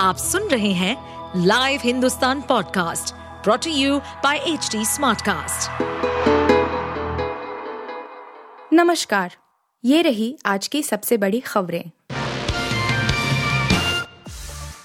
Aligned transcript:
आप 0.00 0.16
सुन 0.16 0.48
रहे 0.48 0.72
हैं 0.72 0.96
live 1.46 1.80
Hindustan 1.84 2.40
podcast 2.40 3.14
brought to 3.44 3.70
you 3.70 3.98
by 4.24 4.36
H 4.46 4.70
Smartcast. 4.76 5.82
नमस्कार 8.72 9.32
ये 9.84 10.02
रही 10.02 10.36
आज 10.46 10.68
की 10.68 10.82
सबसे 10.82 11.16
बड़ी 11.16 11.40
खबरें 11.40 11.84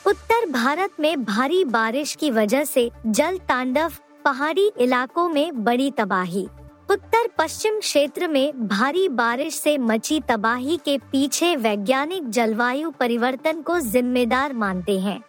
उत्तर 0.08 0.50
भारत 0.52 0.92
में 1.00 1.24
भारी 1.26 1.64
बारिश 1.66 2.16
की 2.16 2.32
वजह 2.32 2.64
से 2.64 2.90
जल 3.08 3.38
तांडव 3.38 3.92
पहाड़ी 4.26 4.72
इलाकों 4.80 5.28
में 5.30 5.64
बड़ी 5.64 5.92
तबाही 5.92 6.48
उत्तर 6.92 7.28
पश्चिम 7.38 7.80
क्षेत्र 7.80 8.28
में 8.28 8.68
भारी 8.68 9.10
बारिश 9.10 9.56
से 9.56 9.78
मची 9.78 10.20
तबाही 10.20 10.78
के 10.78 10.98
पीछे 10.98 11.56
वैज्ञानिक 11.56 12.30
जलवायु 12.30 12.92
परिवर्तन 12.92 13.62
को 13.62 13.80
जिम्मेदार 13.80 14.54
मानते 14.54 15.00
हैं। 15.00 15.22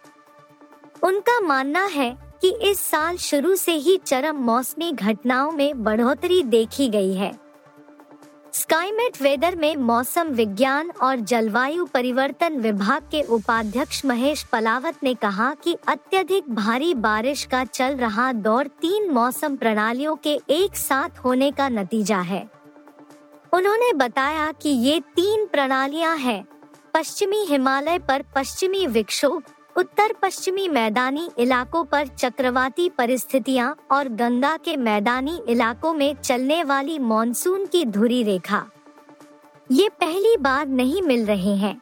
उनका 1.03 1.39
मानना 1.39 1.85
है 1.85 2.17
कि 2.41 2.57
इस 2.61 2.79
साल 2.79 3.17
शुरू 3.17 3.55
से 3.55 3.71
ही 3.71 3.97
चरम 3.97 4.35
मौसमी 4.35 4.91
घटनाओं 4.91 5.51
में 5.51 5.83
बढ़ोतरी 5.83 6.43
देखी 6.43 6.87
गई 6.87 7.13
है। 7.13 7.40
स्काईमेट 8.53 9.21
वेदर 9.21 9.55
में 9.55 9.75
मौसम 9.75 10.27
विज्ञान 10.27 10.89
और 11.01 11.19
जलवायु 11.21 11.85
परिवर्तन 11.85 12.57
विभाग 12.57 13.03
के 13.11 13.21
उपाध्यक्ष 13.29 14.03
महेश 14.05 14.43
पलावत 14.43 15.03
ने 15.03 15.13
कहा 15.13 15.53
कि 15.63 15.75
अत्यधिक 15.87 16.49
भारी 16.49 16.93
बारिश 16.93 17.43
का 17.43 17.63
चल 17.63 17.95
रहा 17.95 18.31
दौर 18.33 18.67
तीन 18.81 19.09
मौसम 19.09 19.55
प्रणालियों 19.55 20.15
के 20.15 20.33
एक 20.49 20.75
साथ 20.75 21.19
होने 21.19 21.51
का 21.51 21.69
नतीजा 21.69 22.19
है। 22.21 22.43
उन्होंने 23.53 23.91
बताया 23.93 24.51
कि 24.51 24.69
ये 24.69 24.99
तीन 25.15 25.45
प्रणालियाँ 25.45 26.15
हैं, 26.17 26.43
पश्चिमी 26.93 27.43
हिमालय 27.45 27.99
पर 27.99 28.23
पश्चिमी 28.35 28.85
विक्षोभ 28.87 29.43
उत्तर 29.75 30.13
पश्चिमी 30.21 30.67
मैदानी 30.67 31.29
इलाकों 31.39 31.83
पर 31.83 32.07
चक्रवाती 32.07 32.87
परिस्थितियाँ 32.89 33.75
और 33.91 34.07
गंगा 34.09 34.55
के 34.57 34.75
मैदानी 34.77 35.39
इलाकों 35.49 35.93
में 35.93 36.15
चलने 36.15 36.63
वाली 36.63 36.97
मॉनसून 36.99 37.65
की 37.65 37.85
धुरी 37.85 38.21
रेखा। 38.23 38.63
ये 39.71 39.87
पहली 39.89 40.35
बार 40.37 40.67
नहीं 40.67 41.01
मिल 41.01 41.25
रहे 41.25 41.55
हैं। 41.55 41.79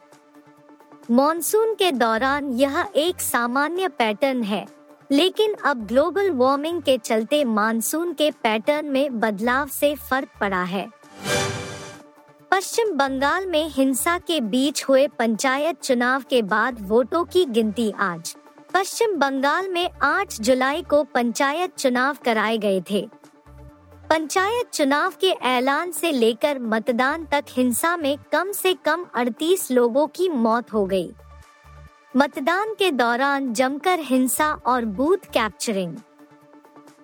मॉनसून 1.10 1.74
के 1.74 1.90
दौरान 1.92 2.52
यह 2.52 2.84
एक 2.96 3.20
सामान्य 3.20 3.88
पैटर्न 3.88 4.42
है, 4.42 4.66
लेकिन 5.10 5.54
अब 5.64 5.86
ग्लोबल 5.86 6.30
वार्मिंग 6.30 6.80
के 6.82 6.96
चलते 6.98 7.44
मानसून 7.44 8.12
के 8.12 8.30
पैटर्न 8.42 8.86
में 8.86 9.20
बदलाव 9.20 9.68
से 9.70 9.94
फ़र्क 10.00 10.28
पड़ा 10.40 10.62
है। 10.64 10.88
पश्चिम 12.60 12.92
बंगाल 12.96 13.46
में 13.46 13.68
हिंसा 13.68 14.18
के 14.18 14.40
बीच 14.40 14.84
हुए 14.84 15.08
पंचायत 15.08 15.80
चुनाव 15.80 16.22
के 16.30 16.42
बाद 16.42 16.76
वोटों 16.80 17.24
की 17.24 17.44
गिनती 17.44 17.92
आज। 17.98 18.36
पश्चिम 18.74 19.16
बंगाल 19.16 19.68
में 19.68 19.90
8 20.02 20.34
जुलाई 20.40 20.82
को 20.82 21.04
पंचायत 21.04 21.76
चुनाव 21.76 22.16
कराए 22.24 22.58
गए 22.58 22.82
थे। 22.90 23.08
पंचायत 24.10 24.70
चुनाव 24.70 25.12
के 25.20 25.30
ऐलान 25.30 25.90
से 25.90 26.12
लेकर 26.12 26.58
मतदान 26.58 27.24
तक 27.24 27.44
हिंसा 27.48 27.96
में 27.96 28.18
कम 28.32 28.52
से 28.52 28.74
कम 28.74 29.06
38 29.14 29.70
लोगों 29.70 30.06
की 30.06 30.28
मौत 30.28 30.72
हो 30.72 30.86
गई। 30.86 31.12
मतदान 32.16 32.74
के 32.74 32.90
दौरान 32.90 33.52
जमकर 33.54 33.98
हिंसा 34.00 34.52
और 34.66 34.84
बूथ 34.84 35.16
कैप्चरिंग। 35.16 35.96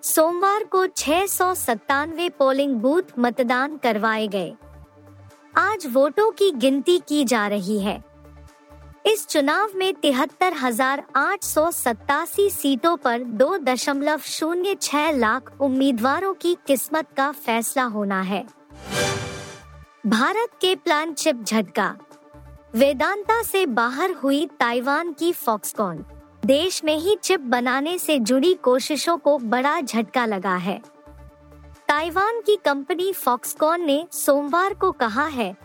सोमवार 0.03 0.63
को 0.63 0.87
छह 0.87 1.25
पोलिंग 2.29 2.75
बूथ 2.75 3.03
मतदान 3.19 3.77
करवाए 3.77 4.27
गए। 4.27 4.55
आज 5.57 5.85
वोटों 5.87 6.29
की 6.31 6.49
गिनती 6.51 6.97
की 6.99 7.23
जा 7.25 7.45
रही 7.47 7.79
है। 7.79 8.03
इस 9.05 9.25
चुनाव 9.27 9.69
में 9.75 9.93
तिहत्तर 9.93 10.53
हज़ार 10.53 11.03
आठ 11.15 11.43
सौ 11.43 11.69
सत्तासी 11.71 12.49
सीटों 12.49 12.95
पर 12.97 13.23
दो 13.39 13.57
दशमलव 13.57 14.19
शून्य 14.19 14.75
छह 14.81 15.09
लाख 15.11 15.51
उम्मीदवारों 15.61 16.33
की 16.33 16.55
किस्मत 16.67 17.07
का 17.17 17.31
फैसला 17.31 17.83
होना 17.83 18.21
है। 18.21 18.43
भारत 20.07 20.49
के 20.61 20.75
प्लान 20.75 21.13
चिप 21.13 21.43
झटका। 21.43 21.95
वेदांता 22.75 23.41
से 23.43 23.65
बाहर 23.65 24.11
हुई 24.13 24.45
ताइवान 24.59 25.11
की 25.13 25.31
फॉक्सकॉन। 25.31 26.05
देश 26.45 26.83
में 26.83 26.97
ही 26.97 27.17
चिप 27.23 27.39
बनाने 27.47 27.97
से 27.97 28.19
जुड़ी 28.19 28.53
कोशिशों 28.53 29.17
को 29.17 29.37
बड़ा 29.37 29.79
झटका 29.81 30.25
लगा 30.25 30.55
है। 30.55 30.79
ताइवान 31.87 32.41
की 32.41 32.55
कंपनी 32.55 33.13
फॉक्सकॉन 33.13 33.81
ने 33.81 34.07
सोमवार 34.11 34.73
को 34.73 34.91
कहा 34.91 35.25
है 35.25 35.55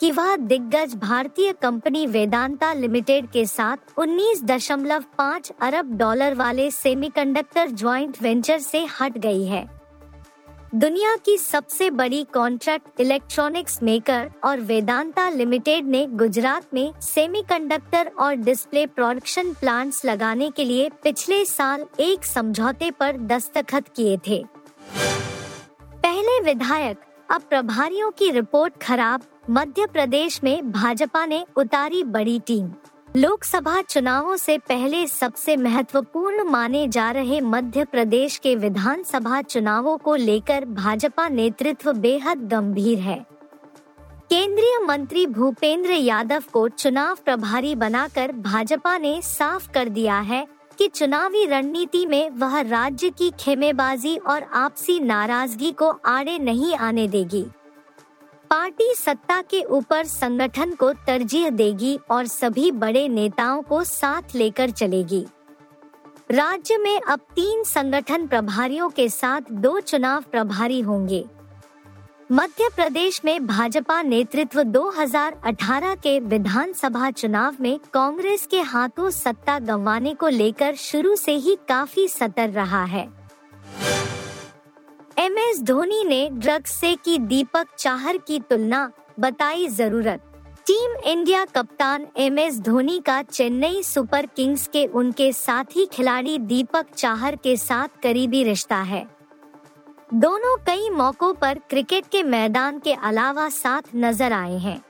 कि 0.00 0.10
वह 0.10 0.36
दिग्गज 0.36 0.94
भारतीय 0.94 1.52
कंपनी 1.52 2.06
वेदांता 2.06 2.72
लिमिटेड 2.72 3.30
के 3.30 3.46
साथ 3.46 3.76
19.5 3.98 5.50
अरब 5.60 5.96
डॉलर 5.96 6.34
वाले 6.34 6.70
सेमीकंडक्टर 6.70 7.70
ज्वाइंट 7.70 8.22
वेंचर 8.22 8.58
से 8.58 8.86
हट 9.00 9.18
गई 9.18 9.44
है। 9.44 9.66
दुनिया 10.74 11.16
की 11.16 11.38
सबसे 11.38 11.90
बड़ी 11.90 12.24
कॉन्ट्रैक्ट 12.24 13.00
इलेक्ट्रॉनिक्स 13.00 13.82
मेकर 13.82 14.30
और 14.44 14.60
वेदांता 14.60 15.28
लिमिटेड 15.30 15.86
ने 15.86 16.06
गुजरात 16.06 16.74
में 16.74 16.92
सेमीकंडक्टर 17.00 18.10
और 18.18 18.34
डिस्प्ले 18.34 18.86
प्रोडक्शन 18.86 19.52
प्लांट्स 19.52 20.04
लगाने 20.04 20.50
के 20.50 20.64
लिए 20.64 20.88
पिछले 20.88 21.44
साल 21.44 21.86
एक 22.00 22.24
समझौते 22.24 22.90
पर 22.90 23.16
दस्तखत 23.16 23.88
किए 23.96 24.18
थे। 24.26 24.44
विधायक, 26.42 26.98
अब 27.30 27.42
प्रभारियों 27.42 28.10
की 28.10 28.30
रिपोर्ट 28.30 28.74
खराब, 28.82 29.22
मध्य 29.50 29.86
प्रदेश 29.86 30.44
में 30.44 30.72
भाजपा 30.72 31.26
ने 31.26 31.44
उतारी 31.56 32.04
बड़ी 32.04 32.40
टीम। 32.40 32.70
लोकसभा 33.16 33.82
चुनावों 33.82 34.36
से 34.36 34.58
पहले 34.58 35.06
सबसे 35.06 35.56
महत्वपूर्ण 35.56 36.44
माने 36.44 36.88
जा 36.88 37.10
रहे 37.10 37.40
मध्य 37.40 37.84
प्रदेश 37.84 38.36
के 38.36 38.56
विधानसभा 38.56 39.42
चुनावों 39.42 39.98
को 39.98 40.14
लेकर 40.14 40.64
भाजपा 40.64 41.28
नेतृत्व 41.28 41.92
बेहद 41.92 42.48
गंभीर 42.48 42.98
है। 42.98 43.26
केंद्रीय 44.30 44.78
मंत्री 44.86 45.26
भूपेंद्र 45.26 45.90
यादव 45.90 46.42
को 46.52 46.68
चुनाव 46.68 47.18
प्रभारी 47.24 47.74
बनाकर 47.74 48.32
भाजपा 48.32 48.98
ने 48.98 49.22
साफ़ 49.22 49.70
कर 49.72 49.88
दिया 49.88 50.18
है 50.18 50.46
कि 50.78 50.88
चुनावी 50.88 51.44
रणनीति 51.46 52.06
में 52.06 52.30
वह 52.30 52.60
राज्य 52.60 53.10
की 53.10 53.32
खेमेबाजी 53.40 54.16
और 54.16 54.42
आपसी 54.42 55.00
नाराज़गी 55.00 55.72
को 55.72 55.90
आड़े 56.06 56.38
नहीं 56.38 56.74
आने 56.76 57.08
देगी। 57.08 57.44
पार्टी 58.50 58.94
सत्ता 58.94 59.42
के 59.42 59.62
ऊपर 59.62 60.04
संगठन 60.04 60.74
को 60.74 60.92
तरजीह 60.92 61.50
देगी 61.50 61.98
और 62.10 62.26
सभी 62.26 62.70
बड़े 62.70 63.08
नेताओं 63.08 63.62
को 63.62 63.84
साथ 63.84 64.34
लेकर 64.34 64.70
चलेगी। 64.70 65.26
राज्य 66.30 66.76
में 66.78 67.00
अब 67.00 67.20
तीन 67.20 67.62
संगठन 67.64 68.26
प्रभारियों 68.26 68.88
के 68.88 69.08
साथ 69.08 69.40
दो 69.52 69.80
चुनाव 69.80 70.22
प्रभारी 70.22 70.80
होंगे। 70.80 71.24
मध्य 72.32 72.68
प्रदेश 72.76 73.20
में 73.24 73.46
भाजपा 73.46 74.00
नेतृत्व 74.02 74.62
2018 74.64 75.96
के 75.96 76.18
विधानसभा 76.20 77.10
चुनाव 77.10 77.56
में 77.60 77.78
कांग्रेस 77.94 78.46
के 78.46 78.60
हाथों 78.60 79.10
सत्ता 79.10 79.58
गंवाने 79.58 80.14
को 80.14 80.28
लेकर 80.28 80.74
शुरू 80.74 81.14
से 81.16 81.32
ही 81.36 81.56
काफ़ी 81.68 82.06
सतर 82.08 82.50
रहा 82.50 82.82
है। 82.84 83.02
एम 85.18 85.38
एस 85.38 85.62
धोनी 85.62 86.02
ने 86.04 86.28
ड्रग्स 86.32 86.80
से 86.80 86.94
की 86.94 87.18
दीपक 87.18 87.76
चाहर 87.78 88.18
की 88.18 88.40
तुलना 88.40 88.90
बताई 89.20 89.68
ज़रूरत। 89.68 90.22
टीम 90.66 90.96
इंडिया 91.06 91.44
कप्तान 91.44 92.06
एम 92.16 92.38
एस 92.38 92.60
धोनी 92.60 93.00
का 93.00 93.22
चेन्नई 93.22 93.82
सुपर 93.82 94.26
किंग्स 94.26 94.66
के 94.66 94.86
उनके 94.86 95.32
साथी 95.32 95.86
खिलाड़ी 95.86 96.38
दीपक 96.38 96.94
चाहर 96.96 97.36
के 97.36 97.56
साथ 97.56 98.02
करीबी 98.02 98.44
रिश्ता 98.44 98.76
है। 98.76 99.06
दोनों 100.12 100.56
कई 100.56 100.88
मौकों 100.90 101.32
पर 101.34 101.58
क्रिकेट 101.70 102.06
के 102.06 102.22
मैदान 102.22 102.78
के 102.78 102.92
अलावा 102.92 103.48
साथ 103.48 103.82
नज़र 103.96 104.32
आए 104.32 104.56
हैं। 104.58 104.80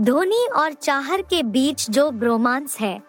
धोनी 0.00 0.46
और 0.56 0.72
चाहर 0.72 1.22
के 1.22 1.42
बीच 1.42 1.88
जो 1.90 2.10
ब्रोमांस 2.10 2.78
है, 2.80 3.00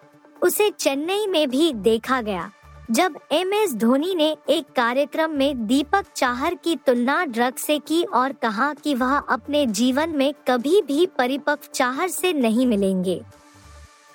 उसे 0.42 0.68
चेन्नई 0.70 1.26
में 1.26 1.48
भी 1.50 1.72
देखा 1.72 2.20
गया, 2.22 2.50
जब 2.90 3.18
एम 3.32 3.52
एस 3.54 3.74
धोनी 3.74 4.14
ने 4.14 4.36
एक 4.50 4.72
कार्यक्रम 4.76 5.30
में 5.30 5.66
दीपक 5.66 6.12
चाहर 6.16 6.54
की 6.54 6.76
तुलना 6.76 7.24
ड्रग 7.24 7.56
से 7.56 7.78
की 7.78 8.02
और 8.04 8.32
कहा 8.32 8.72
कि 8.74 8.94
वह 8.94 9.16
अपने 9.16 9.64
जीवन 9.66 10.16
में 10.16 10.32
कभी 10.48 10.82
भी 10.82 11.06
परिपक्व 11.18 11.68
चाहर 11.74 12.08
से 12.08 12.32
नहीं 12.32 12.66
मिलेंगे। 12.66 13.20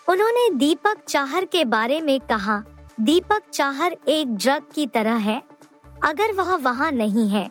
उन्होंने 0.08 0.50
दीपक 0.50 1.06
चाहर 1.08 1.46
के 1.46 1.66
बारे 1.66 2.02
में 2.02 2.20
कहा, 2.20 2.64
दीपक 3.00 3.50
चाहर 3.54 3.98
एक 4.08 4.36
ड्रग 4.36 4.64
की 4.76 4.88
तरह 4.88 5.16
है 5.22 5.42
अगर 6.06 6.32
वह 6.34 6.56
वहाँ 6.56 6.92
नहीं 6.92 7.28
है 7.30 7.48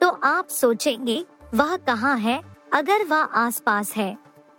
तो 0.00 0.08
आप 0.24 0.48
सोचेंगे, 0.48 1.24
वह 1.54 1.76
कहाँ 1.76 2.16
है? 2.18 2.40
अगर 2.72 3.04
वह 3.04 3.22
आसपास 3.36 3.92
है 3.92 4.16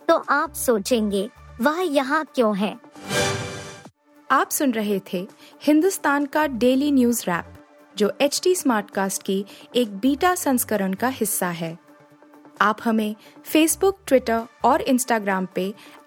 तो 0.07 0.15
आप 0.29 0.53
सोचेंगे, 0.55 1.29
वह 1.61 1.79
यहाँ 1.81 2.23
क्यों 2.35 2.55
है? 2.57 2.75
आप 4.29 4.49
सुन 4.49 4.71
रहे 4.71 4.99
थे 5.13 5.27
हिंदुस्तान 5.63 6.25
का 6.25 6.45
डेली 6.47 6.91
न्यूज़ 6.91 7.23
रैप, 7.27 7.53
जो 7.95 8.11
एच 8.21 8.39
टी 8.43 8.55
स्मार्ट 8.55 8.91
कास्ट 8.91 9.23
की 9.23 9.45
एक 9.75 9.97
बीटा 9.97 10.33
संस्करण 10.35 10.93
का 10.93 11.07
हिस्सा 11.09 11.49
है। 11.51 11.77
आप 12.61 12.77
हमें 12.83 13.15
फेसबुक 13.45 13.99
ट्विटर 14.07 14.45
और 14.65 14.81
इंस्टाग्राम 14.81 15.47
पे 15.55 15.73